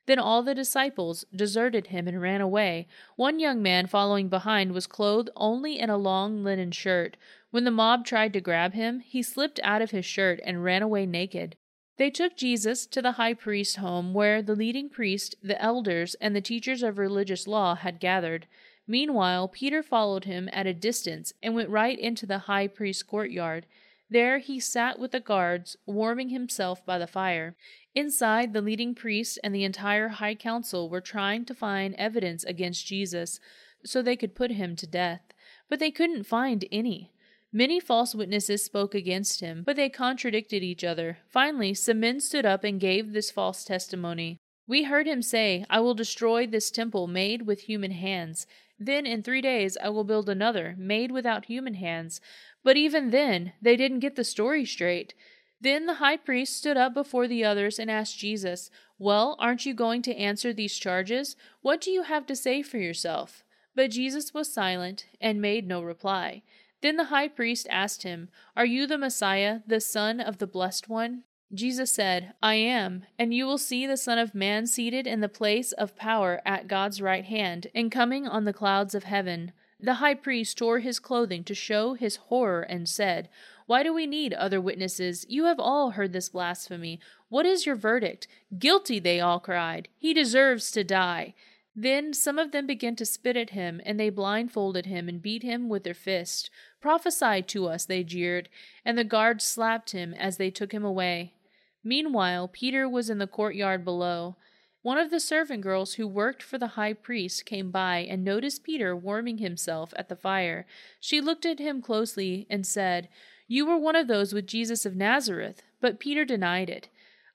Then 0.07 0.19
all 0.19 0.43
the 0.43 0.55
disciples 0.55 1.25
deserted 1.35 1.89
him 1.89 2.07
and 2.07 2.21
ran 2.21 2.41
away. 2.41 2.87
One 3.17 3.39
young 3.39 3.63
man 3.63 3.87
following 3.87 4.29
behind 4.29 4.73
was 4.73 4.87
clothed 4.87 5.31
only 5.37 5.79
in 5.79 5.91
a 5.91 5.97
long 5.97 6.45
linen 6.45 6.71
shirt. 6.71 7.17
When 7.51 7.65
the 7.65 7.71
mob 7.71 8.05
tried 8.05 8.33
to 8.35 8.41
grab 8.41 8.73
him, 8.73 9.01
he 9.01 9.23
slipped 9.23 9.61
out 9.63 9.83
of 9.83 9.91
his 9.91 10.05
shirt 10.05 10.41
and 10.45 10.63
ran 10.63 10.83
away 10.83 11.07
naked. 11.07 11.57
They 11.99 12.11
took 12.11 12.37
Jesus 12.37 12.87
to 12.87 13.01
the 13.01 13.13
high 13.13 13.35
priest's 13.35 13.77
home, 13.77 14.13
where 14.13 14.43
the 14.43 14.55
leading 14.55 14.91
priest, 14.91 15.35
the 15.43 15.61
elders, 15.61 16.15
and 16.21 16.37
the 16.37 16.43
teachers 16.43 16.83
of 16.83 16.99
religious 16.99 17.47
law 17.47 17.75
had 17.75 18.01
gathered. 18.01 18.47
Meanwhile, 18.87 19.49
Peter 19.49 19.83
followed 19.83 20.25
him 20.25 20.49
at 20.53 20.67
a 20.67 20.75
distance 20.75 21.33
and 21.43 21.55
went 21.55 21.71
right 21.71 21.99
into 21.99 22.27
the 22.27 22.41
high 22.41 22.69
priest's 22.69 23.03
courtyard. 23.03 23.67
There 24.11 24.39
he 24.39 24.61
sat 24.61 24.99
with 24.99 25.11
the 25.11 25.21
guards, 25.21 25.77
warming 25.87 26.29
himself 26.29 26.85
by 26.85 26.99
the 26.99 27.07
fire. 27.07 27.57
Inside, 27.95 28.53
the 28.53 28.61
leading 28.61 28.95
priest 28.95 29.39
and 29.43 29.55
the 29.55 29.65
entire 29.65 30.09
high 30.09 30.35
council 30.35 30.89
were 30.89 31.01
trying 31.01 31.45
to 31.47 31.55
find 31.55 31.95
evidence 31.95 32.45
against 32.45 32.87
Jesus 32.87 33.41
so 33.85 34.03
they 34.03 34.17
could 34.17 34.37
put 34.37 34.53
him 34.53 34.77
to 34.77 34.87
death, 34.87 35.23
but 35.69 35.81
they 35.81 35.91
couldn't 35.91 36.25
find 36.25 36.65
any. 36.71 37.11
Many 37.53 37.81
false 37.81 38.15
witnesses 38.15 38.65
spoke 38.65 38.95
against 38.95 39.41
him, 39.41 39.63
but 39.65 39.77
they 39.77 39.89
contradicted 39.89 40.63
each 40.63 40.85
other. 40.85 41.19
Finally, 41.29 41.75
some 41.75 42.01
men 42.01 42.21
stood 42.21 42.45
up 42.45 42.65
and 42.65 42.81
gave 42.81 43.13
this 43.13 43.31
false 43.31 43.65
testimony. 43.65 44.39
We 44.67 44.83
heard 44.83 45.07
him 45.07 45.23
say, 45.23 45.65
I 45.71 45.81
will 45.81 45.95
destroy 45.95 46.47
this 46.47 46.71
temple 46.71 47.07
made 47.07 47.43
with 47.43 47.61
human 47.61 47.93
hands. 47.93 48.47
Then 48.79 49.07
in 49.07 49.23
three 49.23 49.41
days 49.41 49.79
I 49.81 49.89
will 49.91 50.05
build 50.05 50.29
another, 50.29 50.75
made 50.77 51.13
without 51.13 51.47
human 51.47 51.75
hands. 51.75 52.21
But 52.65 52.77
even 52.77 53.11
then, 53.11 53.53
they 53.63 53.77
didn't 53.77 54.01
get 54.01 54.17
the 54.17 54.25
story 54.25 54.65
straight. 54.65 55.15
Then 55.61 55.87
the 55.87 55.95
high 55.95 56.17
priest 56.17 56.57
stood 56.57 56.77
up 56.77 56.93
before 56.93 57.29
the 57.29 57.45
others 57.45 57.79
and 57.79 57.91
asked 57.91 58.19
Jesus, 58.19 58.71
Well, 58.99 59.37
aren't 59.39 59.65
you 59.65 59.73
going 59.73 60.03
to 60.03 60.17
answer 60.17 60.53
these 60.53 60.77
charges? 60.77 61.37
What 61.63 61.81
do 61.81 61.91
you 61.91 62.03
have 62.03 62.27
to 62.27 62.37
say 62.37 62.63
for 62.63 62.79
yourself? 62.79 63.45
But 63.75 63.93
Jesus 63.93 64.35
was 64.35 64.53
silent 64.53 65.07
and 65.21 65.41
made 65.41 65.67
no 65.67 65.81
reply. 65.81 66.43
Then 66.87 66.99
the 66.99 67.07
high 67.07 67.27
priest 67.27 67.67
asked 67.69 68.05
him, 68.05 68.29
Are 68.57 68.65
you 68.65 68.87
the 68.87 68.97
Messiah, 68.97 69.59
the 69.67 69.81
Son 69.81 70.21
of 70.21 70.39
the 70.39 70.47
Blessed 70.47 70.89
One? 70.89 71.25
Jesus 71.53 71.91
said, 71.91 72.35
I 72.41 72.55
am, 72.55 73.07
and 73.19 73.35
you 73.35 73.45
will 73.45 73.59
see 73.59 73.89
the 73.89 73.97
Son 73.97 74.19
of 74.19 74.37
Man 74.37 74.69
seated 74.69 75.05
in 75.05 75.21
the 75.21 75.29
place 75.29 75.73
of 75.73 75.97
power 75.97 76.41
at 76.47 76.69
God's 76.69 77.03
right 77.03 77.25
hand, 77.25 77.67
and 77.75 77.91
coming 77.91 78.29
on 78.29 78.45
the 78.45 78.53
clouds 78.53 78.95
of 78.95 79.03
heaven. 79.03 79.51
The 79.81 79.95
high 79.95 80.15
priest 80.15 80.59
tore 80.59 80.79
his 80.79 81.01
clothing 81.01 81.43
to 81.47 81.57
show 81.57 81.95
his 81.95 82.19
horror 82.29 82.63
and 82.63 82.89
said, 82.89 83.31
Why 83.67 83.83
do 83.83 83.93
we 83.93 84.07
need 84.07 84.33
other 84.33 84.61
witnesses? 84.61 85.27
You 85.29 85.47
have 85.47 85.59
all 85.59 85.91
heard 85.91 86.13
this 86.13 86.29
blasphemy. 86.29 87.01
What 87.29 87.47
is 87.47 87.67
your 87.67 87.75
verdict? 87.75 88.29
Guilty, 88.61 89.01
they 89.01 89.19
all 89.19 89.41
cried. 89.41 89.89
He 89.99 90.15
deserves 90.15 90.71
to 90.71 90.85
die. 90.85 91.35
Then 91.79 92.15
some 92.15 92.39
of 92.39 92.53
them 92.53 92.67
began 92.67 92.97
to 92.97 93.05
spit 93.05 93.37
at 93.37 93.51
him, 93.51 93.83
and 93.85 94.01
they 94.01 94.09
blindfolded 94.09 94.87
him 94.87 95.11
and 95.11 95.21
beat 95.21 95.43
him 95.43 95.69
with 95.69 95.85
their 95.85 95.93
fists. 95.93 96.49
Prophesy 96.81 97.43
to 97.43 97.67
us, 97.67 97.85
they 97.85 98.05
jeered, 98.05 98.49
and 98.85 98.97
the 98.97 99.05
guards 99.05 99.45
slapped 99.45 99.93
him 99.93 100.15
as 100.15 100.37
they 100.37 100.51
took 100.51 100.73
him 100.73 100.85
away. 100.85 101.35
Meanwhile, 101.83 102.49
Peter 102.49 102.89
was 102.89 103.09
in 103.11 103.19
the 103.19 103.27
courtyard 103.27 103.85
below. 103.85 104.37
One 104.83 104.99
of 104.99 105.11
the 105.11 105.21
servant 105.21 105.63
girls 105.63 105.95
who 105.95 106.07
worked 106.07 106.43
for 106.43 106.59
the 106.59 106.69
high 106.69 106.93
priest 106.93 107.45
came 107.45 107.71
by 107.71 107.99
and 108.09 108.25
noticed 108.25 108.63
Peter 108.63 108.95
warming 108.95 109.39
himself 109.39 109.93
at 109.97 110.09
the 110.09 110.17
fire. 110.17 110.67
She 111.01 111.21
looked 111.21 111.45
at 111.45 111.59
him 111.59 111.83
closely 111.83 112.47
and 112.49 112.67
said, 112.67 113.09
You 113.49 113.67
were 113.67 113.79
one 113.79 113.97
of 113.97 114.07
those 114.07 114.33
with 114.33 114.47
Jesus 114.47 114.87
of 114.87 114.95
Nazareth. 114.95 115.63
But 115.81 116.01
Peter 116.01 116.25
denied 116.25 116.71
it. 116.71 116.89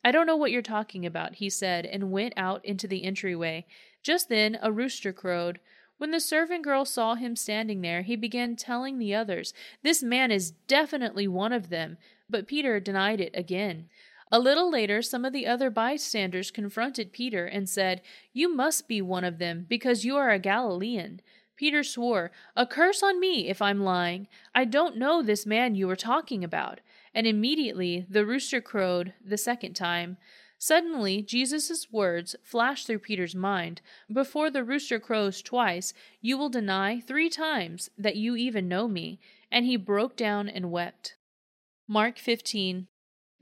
I 0.04 0.12
don't 0.12 0.26
know 0.26 0.36
what 0.36 0.52
you're 0.52 0.62
talking 0.62 1.06
about, 1.06 1.36
he 1.36 1.50
said, 1.50 1.86
and 1.86 2.12
went 2.12 2.34
out 2.36 2.64
into 2.66 2.88
the 2.88 3.04
entryway. 3.04 3.66
Just 4.02 4.30
then 4.30 4.58
a 4.62 4.72
rooster 4.72 5.14
crowed. 5.14 5.60
When 6.02 6.10
the 6.10 6.20
servant 6.20 6.64
girl 6.64 6.84
saw 6.84 7.14
him 7.14 7.36
standing 7.36 7.82
there, 7.82 8.02
he 8.02 8.16
began 8.16 8.56
telling 8.56 8.98
the 8.98 9.14
others, 9.14 9.54
This 9.84 10.02
man 10.02 10.32
is 10.32 10.50
definitely 10.50 11.28
one 11.28 11.54
of 11.54 11.70
them. 11.70 12.00
But 12.28 12.48
Peter 12.48 12.80
denied 12.80 13.22
it 13.22 13.30
again. 13.36 13.88
A 14.32 14.40
little 14.40 14.72
later, 14.72 15.04
some 15.04 15.26
of 15.26 15.32
the 15.32 15.46
other 15.46 15.70
bystanders 15.70 16.50
confronted 16.50 17.14
Peter 17.14 17.46
and 17.46 17.70
said, 17.70 18.02
You 18.34 18.52
must 18.52 18.88
be 18.88 19.00
one 19.00 19.24
of 19.24 19.38
them, 19.38 19.68
because 19.70 20.04
you 20.04 20.18
are 20.18 20.32
a 20.32 20.40
Galilean. 20.40 21.22
Peter 21.56 21.84
swore, 21.84 22.32
A 22.56 22.66
curse 22.66 23.04
on 23.04 23.20
me 23.20 23.48
if 23.48 23.62
I'm 23.62 23.84
lying. 23.84 24.28
I 24.56 24.66
don't 24.66 24.98
know 24.98 25.22
this 25.22 25.46
man 25.46 25.76
you 25.76 25.88
are 25.92 25.96
talking 25.96 26.44
about. 26.44 26.80
And 27.14 27.28
immediately 27.28 28.08
the 28.10 28.26
rooster 28.26 28.60
crowed 28.60 29.14
the 29.24 29.38
second 29.38 29.76
time. 29.76 30.18
Suddenly, 30.64 31.24
Jesus' 31.24 31.92
words 31.92 32.36
flashed 32.44 32.86
through 32.86 33.00
Peter's 33.00 33.34
mind 33.34 33.82
Before 34.14 34.52
the 34.52 34.64
rooster 34.64 35.00
crows 35.00 35.42
twice, 35.42 35.92
you 36.22 36.38
will 36.38 36.50
deny 36.50 37.00
three 37.00 37.30
times 37.30 37.90
that 37.98 38.16
you 38.16 38.36
even 38.36 38.68
know 38.68 38.88
me. 38.88 39.20
And 39.52 39.66
he 39.66 39.76
broke 39.76 40.16
down 40.16 40.48
and 40.48 40.72
wept. 40.72 41.16
Mark 41.88 42.20
15. 42.20 42.86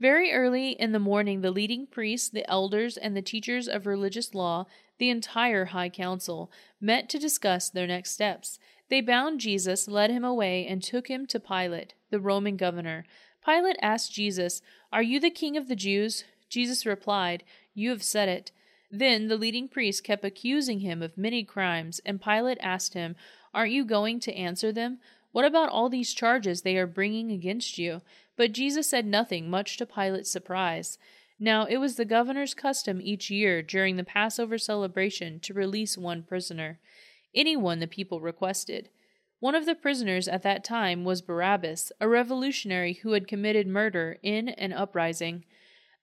Very 0.00 0.32
early 0.32 0.70
in 0.70 0.92
the 0.92 0.98
morning, 0.98 1.42
the 1.42 1.50
leading 1.50 1.86
priests, 1.86 2.30
the 2.30 2.48
elders, 2.50 2.96
and 2.96 3.14
the 3.14 3.20
teachers 3.20 3.68
of 3.68 3.84
religious 3.84 4.34
law, 4.34 4.64
the 4.96 5.10
entire 5.10 5.66
high 5.66 5.90
council, 5.90 6.50
met 6.80 7.10
to 7.10 7.18
discuss 7.18 7.68
their 7.68 7.86
next 7.86 8.12
steps. 8.12 8.58
They 8.88 9.02
bound 9.02 9.40
Jesus, 9.40 9.86
led 9.86 10.10
him 10.10 10.24
away, 10.24 10.66
and 10.66 10.82
took 10.82 11.08
him 11.08 11.26
to 11.26 11.38
Pilate, 11.38 11.92
the 12.08 12.18
Roman 12.18 12.56
governor. 12.56 13.04
Pilate 13.44 13.76
asked 13.82 14.10
Jesus, 14.10 14.62
Are 14.90 15.02
you 15.02 15.20
the 15.20 15.28
king 15.28 15.58
of 15.58 15.68
the 15.68 15.76
Jews? 15.76 16.24
Jesus 16.50 16.84
replied, 16.84 17.44
You 17.72 17.90
have 17.90 18.02
said 18.02 18.28
it. 18.28 18.52
Then 18.90 19.28
the 19.28 19.36
leading 19.36 19.68
priests 19.68 20.00
kept 20.00 20.24
accusing 20.24 20.80
him 20.80 21.00
of 21.00 21.16
many 21.16 21.44
crimes, 21.44 22.00
and 22.04 22.20
Pilate 22.20 22.58
asked 22.60 22.94
him, 22.94 23.16
Aren't 23.54 23.72
you 23.72 23.84
going 23.84 24.20
to 24.20 24.34
answer 24.34 24.72
them? 24.72 24.98
What 25.32 25.44
about 25.44 25.68
all 25.68 25.88
these 25.88 26.12
charges 26.12 26.62
they 26.62 26.76
are 26.76 26.86
bringing 26.86 27.30
against 27.30 27.78
you? 27.78 28.02
But 28.36 28.52
Jesus 28.52 28.88
said 28.88 29.06
nothing, 29.06 29.48
much 29.48 29.76
to 29.76 29.86
Pilate's 29.86 30.30
surprise. 30.30 30.98
Now 31.38 31.64
it 31.64 31.78
was 31.78 31.96
the 31.96 32.04
governor's 32.04 32.52
custom 32.52 33.00
each 33.00 33.30
year 33.30 33.62
during 33.62 33.96
the 33.96 34.04
Passover 34.04 34.58
celebration 34.58 35.40
to 35.40 35.54
release 35.54 35.96
one 35.96 36.22
prisoner, 36.22 36.80
anyone 37.34 37.78
the 37.78 37.86
people 37.86 38.20
requested. 38.20 38.90
One 39.38 39.54
of 39.54 39.64
the 39.64 39.74
prisoners 39.74 40.28
at 40.28 40.42
that 40.42 40.64
time 40.64 41.04
was 41.04 41.22
Barabbas, 41.22 41.92
a 41.98 42.08
revolutionary 42.08 42.94
who 42.94 43.12
had 43.12 43.26
committed 43.26 43.66
murder 43.66 44.18
in 44.22 44.50
an 44.50 44.72
uprising. 44.74 45.44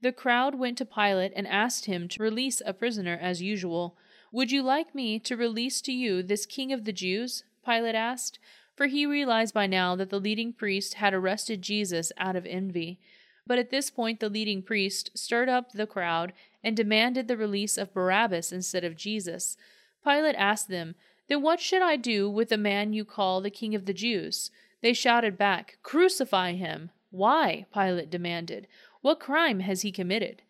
The 0.02 0.12
crowd 0.12 0.56
went 0.56 0.78
to 0.78 0.86
Pilate 0.86 1.34
and 1.36 1.48
asked 1.48 1.86
him 1.86 2.08
to 2.10 2.22
release 2.22 2.62
a 2.66 2.74
prisoner 2.74 3.18
as 3.20 3.42
usual. 3.42 3.98
Would 4.32 4.52
you 4.52 4.62
like 4.62 4.94
me 4.94 5.18
to 5.20 5.36
release 5.36 5.82
to 5.82 5.92
you 5.92 6.22
this 6.22 6.46
king 6.46 6.72
of 6.72 6.86
the 6.86 6.94
Jews? 6.94 7.44
Pilate 7.66 7.96
asked, 7.96 8.38
for 8.76 8.86
he 8.86 9.08
realized 9.08 9.56
by 9.56 9.66
now 9.66 9.96
that 9.96 10.12
the 10.12 10.20
leading 10.20 10.54
priest 10.54 10.96
had 10.96 11.14
arrested 11.14 11.64
Jesus 11.64 12.12
out 12.18 12.36
of 12.36 12.46
envy. 12.46 13.00
But 13.48 13.58
at 13.58 13.72
this 13.72 13.90
point, 13.90 14.20
the 14.20 14.30
leading 14.30 14.62
priest 14.62 15.10
stirred 15.16 15.50
up 15.50 15.72
the 15.72 15.88
crowd 15.88 16.34
and 16.64 16.78
demanded 16.78 17.28
the 17.28 17.38
release 17.38 17.78
of 17.78 17.94
Barabbas 17.94 18.52
instead 18.52 18.84
of 18.84 18.96
Jesus. 18.96 19.58
Pilate 20.04 20.36
asked 20.36 20.68
them, 20.68 20.94
Then 21.28 21.42
what 21.42 21.60
should 21.60 21.82
I 21.82 21.96
do 21.96 22.30
with 22.30 22.50
the 22.50 22.58
man 22.58 22.94
you 22.94 23.04
call 23.04 23.42
the 23.42 23.50
king 23.50 23.74
of 23.74 23.86
the 23.86 23.94
Jews? 23.94 24.52
They 24.82 24.94
shouted 24.94 25.38
back, 25.38 25.80
Crucify 25.82 26.54
him! 26.54 26.92
Why? 27.10 27.66
Pilate 27.74 28.12
demanded. 28.12 28.68
What 29.02 29.20
crime 29.20 29.62
has 29.62 29.82
he 29.82 29.92
committed? 29.92 30.42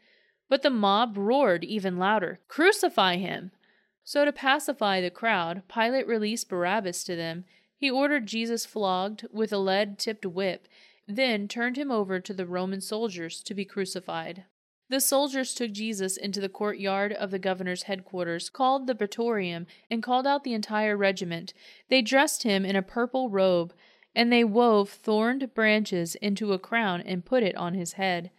But 0.50 0.62
the 0.62 0.70
mob 0.70 1.18
roared 1.18 1.64
even 1.64 1.98
louder, 1.98 2.40
Crucify 2.48 3.18
him! 3.18 3.52
So, 4.04 4.24
to 4.24 4.32
pacify 4.32 5.02
the 5.02 5.10
crowd, 5.10 5.64
Pilate 5.68 6.08
released 6.08 6.48
Barabbas 6.48 7.04
to 7.04 7.16
them. 7.16 7.44
He 7.76 7.92
ordered 7.92 8.26
Jesus 8.26 8.66
flogged 8.66 9.28
with 9.32 9.52
a 9.52 9.58
lead 9.58 10.00
tipped 10.00 10.26
whip, 10.26 10.68
then 11.08 11.48
turned 11.48 11.78
him 11.78 11.92
over 11.92 12.20
to 12.20 12.34
the 12.34 12.46
Roman 12.46 12.82
soldiers 12.82 13.42
to 13.44 13.54
be 13.54 13.66
crucified. 13.66 14.46
The 14.90 15.02
soldiers 15.02 15.54
took 15.54 15.74
Jesus 15.74 16.16
into 16.16 16.40
the 16.40 16.48
courtyard 16.48 17.12
of 17.12 17.32
the 17.32 17.40
governor's 17.40 17.84
headquarters, 17.84 18.50
called 18.50 18.88
the 18.88 18.96
Praetorium, 18.96 19.68
and 19.92 20.02
called 20.02 20.26
out 20.26 20.46
the 20.46 20.54
entire 20.54 20.96
regiment. 20.96 21.54
They 21.90 22.02
dressed 22.02 22.44
him 22.44 22.64
in 22.64 22.78
a 22.78 22.82
purple 22.82 23.30
robe, 23.30 23.74
and 24.16 24.32
they 24.32 24.46
wove 24.46 24.90
thorned 24.90 25.54
branches 25.54 26.16
into 26.16 26.54
a 26.54 26.60
crown 26.60 27.02
and 27.02 27.26
put 27.26 27.44
it 27.44 27.56
on 27.58 27.74
his 27.74 27.94
head. 27.94 28.32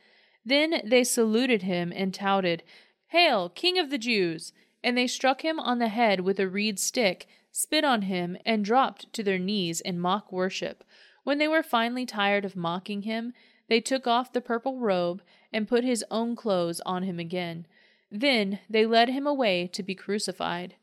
Then 0.48 0.80
they 0.82 1.04
saluted 1.04 1.62
him 1.62 1.92
and 1.94 2.14
touted, 2.14 2.62
Hail, 3.08 3.50
King 3.50 3.78
of 3.78 3.90
the 3.90 3.98
Jews! 3.98 4.54
And 4.82 4.96
they 4.96 5.06
struck 5.06 5.42
him 5.42 5.60
on 5.60 5.78
the 5.78 5.88
head 5.88 6.20
with 6.20 6.40
a 6.40 6.48
reed 6.48 6.78
stick, 6.78 7.26
spit 7.52 7.84
on 7.84 8.02
him, 8.02 8.38
and 8.46 8.64
dropped 8.64 9.12
to 9.12 9.22
their 9.22 9.38
knees 9.38 9.82
in 9.82 10.00
mock 10.00 10.32
worship. 10.32 10.84
When 11.22 11.36
they 11.36 11.48
were 11.48 11.62
finally 11.62 12.06
tired 12.06 12.46
of 12.46 12.56
mocking 12.56 13.02
him, 13.02 13.34
they 13.68 13.82
took 13.82 14.06
off 14.06 14.32
the 14.32 14.40
purple 14.40 14.78
robe 14.78 15.20
and 15.52 15.68
put 15.68 15.84
his 15.84 16.02
own 16.10 16.34
clothes 16.34 16.80
on 16.86 17.02
him 17.02 17.18
again. 17.18 17.66
Then 18.10 18.60
they 18.70 18.86
led 18.86 19.10
him 19.10 19.26
away 19.26 19.66
to 19.66 19.82
be 19.82 19.94
crucified. 19.94 20.76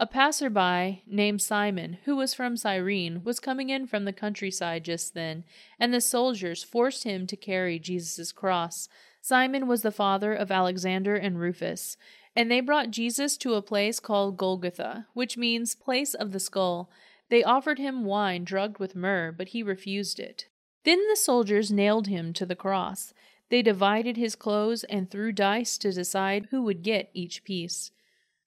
A 0.00 0.06
passer-by 0.06 1.02
named 1.06 1.42
Simon, 1.42 1.98
who 2.06 2.16
was 2.16 2.34
from 2.34 2.56
Cyrene, 2.56 3.22
was 3.22 3.38
coming 3.38 3.70
in 3.70 3.86
from 3.86 4.04
the 4.04 4.12
countryside 4.12 4.84
just 4.84 5.14
then, 5.14 5.44
and 5.78 5.94
the 5.94 6.00
soldiers 6.00 6.64
forced 6.64 7.04
him 7.04 7.24
to 7.28 7.36
carry 7.36 7.78
Jesus' 7.78 8.32
cross. 8.32 8.88
Simon 9.24 9.68
was 9.68 9.82
the 9.82 9.92
father 9.92 10.34
of 10.34 10.50
Alexander 10.50 11.14
and 11.14 11.38
Rufus, 11.38 11.96
and 12.34 12.50
they 12.50 12.60
brought 12.60 12.90
Jesus 12.90 13.36
to 13.36 13.54
a 13.54 13.62
place 13.62 14.00
called 14.00 14.36
Golgotha, 14.36 15.06
which 15.14 15.36
means 15.36 15.76
place 15.76 16.12
of 16.12 16.32
the 16.32 16.40
skull. 16.40 16.90
They 17.28 17.44
offered 17.44 17.78
him 17.78 18.04
wine 18.04 18.42
drugged 18.42 18.80
with 18.80 18.96
myrrh, 18.96 19.30
but 19.30 19.50
he 19.50 19.62
refused 19.62 20.18
it. 20.18 20.48
Then 20.84 20.98
the 21.08 21.14
soldiers 21.14 21.70
nailed 21.70 22.08
him 22.08 22.32
to 22.32 22.44
the 22.44 22.56
cross. 22.56 23.14
They 23.48 23.62
divided 23.62 24.16
his 24.16 24.34
clothes 24.34 24.82
and 24.84 25.08
threw 25.08 25.30
dice 25.30 25.78
to 25.78 25.92
decide 25.92 26.48
who 26.50 26.62
would 26.64 26.82
get 26.82 27.08
each 27.14 27.44
piece. 27.44 27.92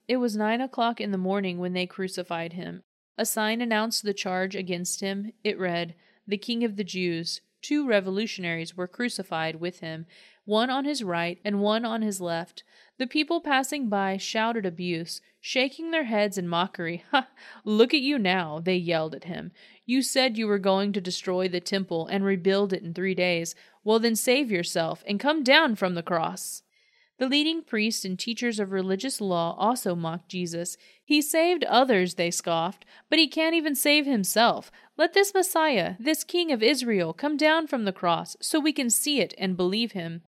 It 0.10 0.18
was 0.18 0.36
nine 0.36 0.60
o'clock 0.60 1.00
in 1.00 1.12
the 1.12 1.18
morning 1.18 1.58
when 1.58 1.72
they 1.72 1.88
crucified 1.88 2.52
him. 2.52 2.84
A 3.18 3.26
sign 3.26 3.62
announced 3.62 4.04
the 4.04 4.14
charge 4.14 4.58
against 4.58 5.00
him. 5.00 5.32
It 5.42 5.58
read, 5.58 5.96
The 6.28 6.38
King 6.38 6.66
of 6.66 6.76
the 6.76 6.84
Jews. 6.84 7.40
Two 7.66 7.88
revolutionaries 7.88 8.78
were 8.78 8.88
crucified 8.88 9.56
with 9.56 9.80
him, 9.80 10.06
one 10.44 10.70
on 10.70 10.86
his 10.86 11.04
right 11.04 11.40
and 11.44 11.62
one 11.62 11.84
on 11.84 12.04
his 12.04 12.22
left. 12.22 12.64
The 13.00 13.08
people 13.08 13.42
passing 13.42 13.90
by 13.90 14.18
shouted 14.18 14.68
abuse, 14.68 15.20
shaking 15.42 15.90
their 15.90 16.04
heads 16.04 16.38
in 16.38 16.48
mockery. 16.48 17.04
Ha! 17.10 17.28
Look 17.64 17.92
at 17.92 18.02
you 18.02 18.20
now, 18.20 18.60
they 18.60 18.76
yelled 18.76 19.16
at 19.16 19.24
him. 19.24 19.52
You 19.84 20.04
said 20.04 20.38
you 20.38 20.46
were 20.46 20.60
going 20.60 20.94
to 20.94 21.02
destroy 21.02 21.48
the 21.48 21.60
temple 21.60 22.06
and 22.06 22.24
rebuild 22.24 22.72
it 22.72 22.84
in 22.84 22.94
three 22.94 23.16
days. 23.16 23.56
Well, 23.84 23.98
then 23.98 24.16
save 24.16 24.52
yourself 24.52 25.04
and 25.08 25.20
come 25.20 25.42
down 25.44 25.74
from 25.74 25.96
the 25.96 26.04
cross. 26.04 26.62
The 27.18 27.28
leading 27.28 27.64
priests 27.64 28.04
and 28.04 28.20
teachers 28.20 28.60
of 28.60 28.72
religious 28.72 29.22
law 29.22 29.56
also 29.58 29.96
mocked 29.96 30.30
Jesus. 30.30 30.76
He 31.04 31.22
saved 31.22 31.64
others, 31.64 32.16
they 32.16 32.30
scoffed, 32.30 32.86
but 33.10 33.20
he 33.20 33.28
can't 33.28 33.56
even 33.56 33.74
save 33.74 34.06
himself. 34.06 34.70
Let 34.98 35.14
this 35.14 35.34
Messiah, 35.34 35.96
this 35.98 36.26
King 36.26 36.52
of 36.52 36.62
Israel, 36.62 37.14
come 37.14 37.38
down 37.38 37.68
from 37.68 37.86
the 37.86 37.94
cross 37.94 38.36
so 38.42 38.60
we 38.60 38.74
can 38.74 38.90
see 38.90 39.22
it 39.22 39.34
and 39.38 39.56
believe 39.56 39.94
him. 39.94 40.24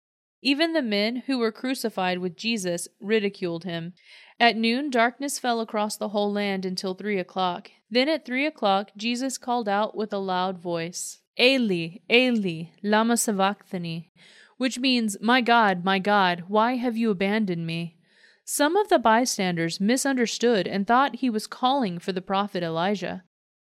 Even 0.43 0.73
the 0.73 0.83
men 0.83 1.23
who 1.25 1.39
were 1.39 1.51
crucified 1.51 2.19
with 2.19 2.37
Jesus 2.37 2.87
ridiculed 2.99 3.63
him. 3.63 3.93
At 4.39 4.55
noon, 4.55 4.91
darkness 4.91 5.39
fell 5.39 5.61
across 5.61 5.97
the 5.97 6.09
whole 6.09 6.31
land 6.31 6.65
until 6.65 6.93
three 6.93 7.17
o'clock. 7.17 7.71
Then 7.89 8.07
at 8.07 8.25
three 8.25 8.45
o'clock, 8.45 8.91
Jesus 8.95 9.39
called 9.39 9.67
out 9.67 9.97
with 9.97 10.13
a 10.13 10.19
loud 10.19 10.59
voice, 10.59 11.21
Eli, 11.39 11.97
Eli, 12.11 12.65
lama 12.83 13.17
sabachthani, 13.17 14.11
which 14.57 14.79
means, 14.79 15.17
My 15.21 15.41
God, 15.41 15.83
my 15.83 15.99
God, 15.99 16.45
why 16.47 16.75
have 16.75 16.97
you 16.97 17.11
abandoned 17.11 17.65
me? 17.65 17.97
Some 18.43 18.75
of 18.75 18.89
the 18.89 18.99
bystanders 18.99 19.79
misunderstood 19.79 20.67
and 20.67 20.85
thought 20.85 21.17
he 21.17 21.29
was 21.29 21.47
calling 21.47 21.97
for 21.97 22.11
the 22.11 22.21
prophet 22.21 22.63
Elijah. 22.63 23.23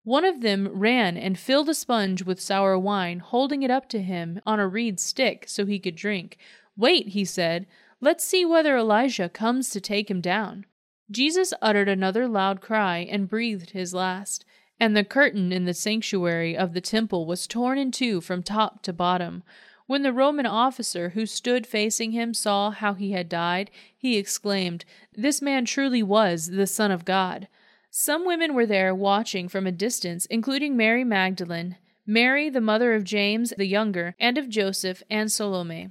One 0.03 0.25
of 0.25 0.41
them 0.41 0.67
ran 0.67 1.17
and 1.17 1.37
filled 1.37 1.69
a 1.69 1.73
sponge 1.73 2.23
with 2.23 2.41
sour 2.41 2.79
wine, 2.79 3.19
holding 3.19 3.61
it 3.61 3.69
up 3.69 3.87
to 3.89 4.01
him 4.01 4.41
on 4.45 4.59
a 4.59 4.67
reed 4.67 4.99
stick 4.99 5.45
so 5.47 5.65
he 5.65 5.77
could 5.77 5.95
drink. 5.95 6.37
Wait, 6.75 7.09
he 7.09 7.25
said, 7.25 7.67
let's 7.99 8.23
see 8.23 8.43
whether 8.43 8.77
Elijah 8.77 9.29
comes 9.29 9.69
to 9.69 9.81
take 9.81 10.09
him 10.09 10.21
down. 10.21 10.65
Jesus 11.11 11.53
uttered 11.61 11.89
another 11.89 12.27
loud 12.27 12.61
cry 12.61 12.99
and 12.99 13.29
breathed 13.29 13.71
his 13.71 13.93
last, 13.93 14.45
and 14.79 14.97
the 14.97 15.03
curtain 15.03 15.51
in 15.51 15.65
the 15.65 15.73
sanctuary 15.73 16.57
of 16.57 16.73
the 16.73 16.81
temple 16.81 17.25
was 17.27 17.45
torn 17.45 17.77
in 17.77 17.91
two 17.91 18.21
from 18.21 18.41
top 18.41 18.81
to 18.83 18.93
bottom. 18.93 19.43
When 19.91 20.03
the 20.03 20.13
Roman 20.13 20.45
officer 20.45 21.09
who 21.09 21.25
stood 21.25 21.67
facing 21.67 22.13
him 22.13 22.33
saw 22.33 22.71
how 22.71 22.93
he 22.93 23.11
had 23.11 23.27
died, 23.27 23.69
he 23.97 24.17
exclaimed, 24.17 24.85
This 25.11 25.41
man 25.41 25.65
truly 25.65 26.01
was 26.01 26.47
the 26.47 26.65
Son 26.65 26.91
of 26.91 27.03
God. 27.03 27.49
Some 27.89 28.25
women 28.25 28.53
were 28.53 28.65
there 28.65 28.95
watching 28.95 29.49
from 29.49 29.67
a 29.67 29.71
distance, 29.73 30.25
including 30.27 30.77
Mary 30.77 31.03
Magdalene, 31.03 31.75
Mary, 32.07 32.49
the 32.49 32.61
mother 32.61 32.93
of 32.93 33.03
James 33.03 33.51
the 33.57 33.65
younger, 33.65 34.15
and 34.17 34.37
of 34.37 34.47
Joseph, 34.47 35.03
and 35.09 35.29
Salome. 35.29 35.89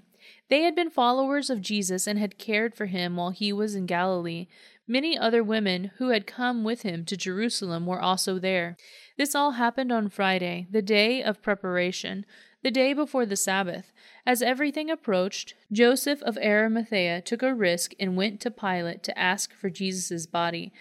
They 0.49 0.63
had 0.63 0.75
been 0.75 0.89
followers 0.89 1.51
of 1.51 1.61
Jesus 1.61 2.07
and 2.07 2.19
had 2.19 2.39
cared 2.39 2.75
for 2.75 2.87
him 2.87 3.17
while 3.17 3.33
he 3.33 3.53
was 3.53 3.75
in 3.75 3.85
Galilee. 3.85 4.47
Many 4.89 5.19
other 5.19 5.45
women 5.45 5.91
who 5.99 6.09
had 6.09 6.27
come 6.27 6.65
with 6.65 6.83
him 6.83 7.05
to 7.05 7.19
Jerusalem 7.19 7.85
were 7.85 8.01
also 8.01 8.39
there. 8.39 8.79
This 9.19 9.35
all 9.35 9.53
happened 9.53 9.93
on 9.93 10.09
Friday, 10.09 10.69
the 10.71 10.81
day 10.81 11.23
of 11.23 11.43
preparation 11.43 12.25
the 12.63 12.71
day 12.71 12.93
before 12.93 13.25
the 13.25 13.37
Sabbath. 13.37 13.93
As 14.27 14.43
everything 14.43 14.91
approached, 14.91 15.55
Joseph 15.73 16.23
of 16.23 16.37
Arimathea 16.39 17.23
took 17.23 17.43
a 17.43 17.55
risk 17.55 17.93
and 17.99 18.17
went 18.17 18.41
to 18.41 18.51
Pilate 18.51 19.03
to 19.05 19.19
ask 19.19 19.55
for 19.55 19.71
Jesus' 19.71 20.27
body. 20.27 20.73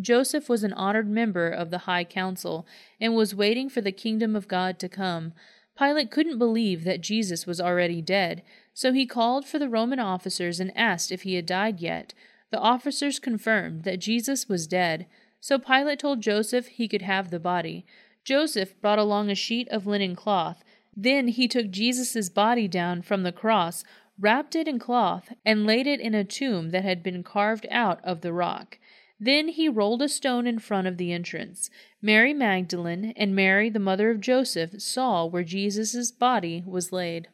Joseph 0.00 0.48
was 0.48 0.64
an 0.64 0.72
honored 0.72 1.08
member 1.08 1.48
of 1.48 1.70
the 1.70 1.78
High 1.78 2.04
Council 2.04 2.66
and 3.00 3.14
was 3.14 3.34
waiting 3.34 3.68
for 3.68 3.80
the 3.80 3.92
kingdom 3.92 4.36
of 4.36 4.48
God 4.48 4.78
to 4.78 4.88
come. 4.88 5.32
Pilate 5.78 6.10
couldn't 6.10 6.38
believe 6.38 6.84
that 6.84 7.00
Jesus 7.00 7.46
was 7.46 7.60
already 7.60 8.02
dead, 8.02 8.42
so 8.74 8.92
he 8.92 9.06
called 9.06 9.46
for 9.46 9.58
the 9.58 9.68
Roman 9.68 10.00
officers 10.00 10.58
and 10.58 10.76
asked 10.76 11.12
if 11.12 11.22
he 11.22 11.34
had 11.34 11.46
died 11.46 11.80
yet. 11.80 12.14
The 12.50 12.58
officers 12.58 13.18
confirmed 13.18 13.84
that 13.84 14.00
Jesus 14.00 14.48
was 14.48 14.66
dead, 14.66 15.06
so 15.40 15.58
Pilate 15.58 16.00
told 16.00 16.20
Joseph 16.20 16.66
he 16.66 16.88
could 16.88 17.02
have 17.02 17.30
the 17.30 17.38
body. 17.38 17.86
Joseph 18.24 18.80
brought 18.80 18.98
along 18.98 19.30
a 19.30 19.34
sheet 19.34 19.68
of 19.68 19.86
linen 19.86 20.16
cloth 20.16 20.64
then 21.00 21.28
he 21.28 21.46
took 21.46 21.70
Jesus' 21.70 22.28
body 22.28 22.66
down 22.66 23.02
from 23.02 23.22
the 23.22 23.30
cross, 23.30 23.84
wrapped 24.18 24.56
it 24.56 24.66
in 24.66 24.80
cloth, 24.80 25.32
and 25.44 25.64
laid 25.64 25.86
it 25.86 26.00
in 26.00 26.12
a 26.12 26.24
tomb 26.24 26.70
that 26.70 26.82
had 26.82 27.04
been 27.04 27.22
carved 27.22 27.68
out 27.70 28.04
of 28.04 28.20
the 28.20 28.32
rock. 28.32 28.80
Then 29.20 29.46
he 29.46 29.68
rolled 29.68 30.02
a 30.02 30.08
stone 30.08 30.44
in 30.44 30.58
front 30.58 30.88
of 30.88 30.96
the 30.96 31.12
entrance. 31.12 31.70
Mary 32.02 32.34
Magdalene 32.34 33.12
and 33.16 33.32
Mary, 33.32 33.70
the 33.70 33.78
mother 33.78 34.10
of 34.10 34.20
Joseph, 34.20 34.82
saw 34.82 35.24
where 35.24 35.44
Jesus' 35.44 36.10
body 36.10 36.64
was 36.66 36.90
laid. 36.90 37.28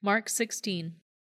Mark 0.00 0.30
16. 0.30 0.94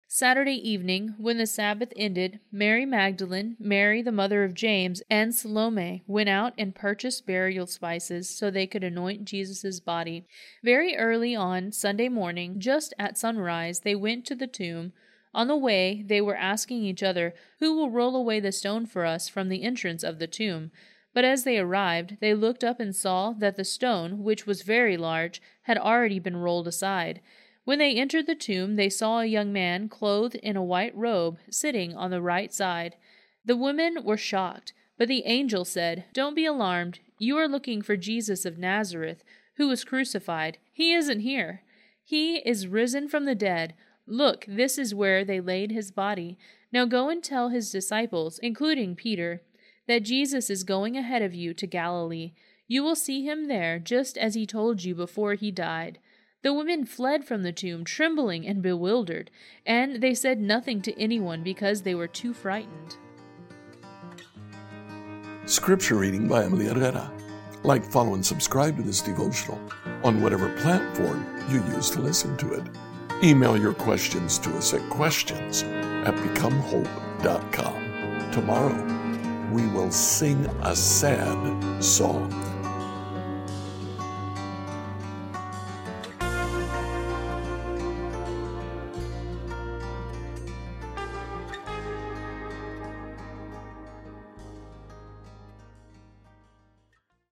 Saturday 0.09 0.55
evening, 0.55 1.15
when 1.17 1.37
the 1.37 1.45
Sabbath 1.45 1.91
ended, 1.97 2.39
Mary 2.49 2.85
Magdalene, 2.85 3.57
Mary 3.59 4.01
the 4.01 4.09
mother 4.09 4.45
of 4.45 4.53
James, 4.53 5.03
and 5.09 5.35
Salome 5.35 6.01
went 6.07 6.29
out 6.29 6.53
and 6.57 6.73
purchased 6.73 7.25
burial 7.25 7.67
spices 7.67 8.29
so 8.29 8.49
they 8.49 8.65
could 8.65 8.85
anoint 8.85 9.25
Jesus' 9.25 9.81
body. 9.81 10.25
Very 10.63 10.95
early 10.95 11.35
on 11.35 11.73
Sunday 11.73 12.07
morning, 12.07 12.57
just 12.57 12.93
at 12.97 13.17
sunrise, 13.17 13.81
they 13.81 13.95
went 13.95 14.25
to 14.27 14.33
the 14.33 14.47
tomb. 14.47 14.93
On 15.33 15.47
the 15.47 15.57
way, 15.57 16.05
they 16.07 16.21
were 16.21 16.37
asking 16.37 16.83
each 16.83 17.03
other, 17.03 17.33
Who 17.59 17.75
will 17.75 17.89
roll 17.89 18.15
away 18.15 18.39
the 18.39 18.53
stone 18.53 18.85
for 18.85 19.05
us 19.05 19.27
from 19.27 19.49
the 19.49 19.63
entrance 19.63 20.03
of 20.03 20.19
the 20.19 20.27
tomb? 20.27 20.71
But 21.13 21.25
as 21.25 21.43
they 21.43 21.57
arrived, 21.57 22.17
they 22.21 22.33
looked 22.33 22.63
up 22.63 22.79
and 22.79 22.95
saw 22.95 23.33
that 23.33 23.57
the 23.57 23.65
stone, 23.65 24.23
which 24.23 24.47
was 24.47 24.61
very 24.61 24.95
large, 24.95 25.41
had 25.63 25.77
already 25.77 26.19
been 26.19 26.37
rolled 26.37 26.67
aside. 26.67 27.19
When 27.67 27.79
they 27.79 27.95
entered 27.95 28.27
the 28.27 28.33
tomb, 28.33 28.77
they 28.77 28.87
saw 28.87 29.19
a 29.19 29.25
young 29.25 29.51
man 29.51 29.89
clothed 29.89 30.35
in 30.35 30.55
a 30.55 30.63
white 30.63 30.95
robe 30.95 31.37
sitting 31.49 31.93
on 31.97 32.11
the 32.11 32.21
right 32.21 32.53
side. 32.53 32.95
The 33.43 33.57
women 33.57 34.05
were 34.05 34.15
shocked, 34.15 34.71
but 34.97 35.09
the 35.09 35.25
angel 35.25 35.65
said, 35.65 36.05
Don't 36.13 36.33
be 36.33 36.45
alarmed. 36.45 36.99
You 37.19 37.37
are 37.37 37.45
looking 37.45 37.81
for 37.81 37.97
Jesus 37.97 38.45
of 38.45 38.57
Nazareth, 38.57 39.21
who 39.57 39.67
was 39.67 39.83
crucified. 39.83 40.59
He 40.71 40.93
isn't 40.93 41.19
here. 41.19 41.61
He 42.05 42.37
is 42.37 42.69
risen 42.69 43.09
from 43.09 43.25
the 43.25 43.35
dead. 43.35 43.73
Look, 44.05 44.45
this 44.47 44.77
is 44.77 44.95
where 44.95 45.25
they 45.25 45.41
laid 45.41 45.71
his 45.71 45.91
body. 45.91 46.37
Now 46.71 46.85
go 46.85 47.09
and 47.09 47.21
tell 47.21 47.49
his 47.49 47.69
disciples, 47.69 48.39
including 48.39 48.95
Peter, 48.95 49.41
that 49.89 50.03
Jesus 50.03 50.49
is 50.49 50.63
going 50.63 50.95
ahead 50.95 51.21
of 51.21 51.35
you 51.35 51.53
to 51.55 51.67
Galilee. 51.67 52.31
You 52.65 52.81
will 52.81 52.95
see 52.95 53.25
him 53.25 53.49
there, 53.49 53.77
just 53.77 54.17
as 54.17 54.35
he 54.35 54.45
told 54.47 54.85
you 54.85 54.95
before 54.95 55.33
he 55.33 55.51
died. 55.51 55.99
The 56.43 56.53
women 56.53 56.85
fled 56.85 57.25
from 57.25 57.43
the 57.43 57.51
tomb, 57.51 57.83
trembling 57.83 58.47
and 58.47 58.61
bewildered, 58.61 59.31
and 59.65 60.01
they 60.01 60.13
said 60.13 60.39
nothing 60.39 60.81
to 60.83 61.01
anyone 61.01 61.43
because 61.43 61.81
they 61.81 61.95
were 61.95 62.07
too 62.07 62.33
frightened. 62.33 62.97
Scripture 65.45 65.95
reading 65.95 66.27
by 66.27 66.43
Emily 66.43 66.67
Herrera. 66.67 67.11
Like, 67.63 67.83
follow, 67.83 68.13
and 68.13 68.25
subscribe 68.25 68.77
to 68.77 68.83
this 68.83 69.01
devotional 69.01 69.59
on 70.03 70.21
whatever 70.21 70.55
platform 70.57 71.25
you 71.49 71.63
use 71.75 71.89
to 71.91 72.01
listen 72.01 72.37
to 72.37 72.53
it. 72.53 72.63
Email 73.23 73.57
your 73.57 73.73
questions 73.73 74.37
to 74.39 74.55
us 74.57 74.73
at 74.73 74.89
questions 74.89 75.63
at 75.63 76.13
becomehope.com. 76.15 78.31
Tomorrow, 78.31 79.51
we 79.51 79.65
will 79.67 79.89
sing 79.89 80.45
a 80.61 80.75
sad 80.75 81.83
song. 81.83 82.31